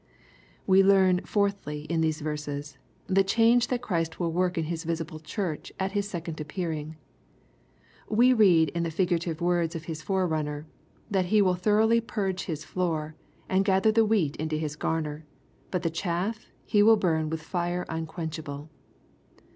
We 0.65 0.81
learn, 0.81 1.21
fourthly, 1.25 1.81
in 1.81 2.01
these 2.01 2.21
verses, 2.21 2.79
the 3.05 3.23
change 3.23 3.67
thai 3.67 3.77
Christ 3.77 4.19
win 4.19 4.33
work 4.33 4.57
in 4.57 4.63
His 4.63 4.83
visible 4.83 5.19
Church 5.19 5.71
at 5.79 5.91
His 5.91 6.09
second 6.09 6.41
appearing. 6.41 6.95
We 8.09 8.33
read 8.33 8.69
in 8.69 8.81
the 8.81 8.89
figurative 8.89 9.41
words 9.41 9.75
of 9.75 9.83
His 9.85 10.01
forerunner, 10.01 10.65
"that 11.11 11.25
he 11.25 11.39
will 11.39 11.53
throughly 11.53 12.01
purge 12.01 12.45
his 12.45 12.65
floor, 12.65 13.13
and 13.47 13.63
gather 13.63 13.91
the 13.91 14.03
wheat 14.03 14.35
into 14.37 14.55
his 14.57 14.75
garner; 14.75 15.23
but 15.69 15.83
the 15.83 15.91
chaff 15.91 16.47
he 16.65 16.81
will 16.81 16.97
burn 16.97 17.29
with 17.29 17.43
fire 17.43 17.85
unquenchable.'' 17.87 18.71